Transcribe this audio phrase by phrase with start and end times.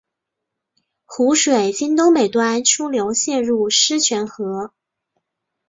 [1.05, 4.73] 湖水经东北端出流泄入狮泉河。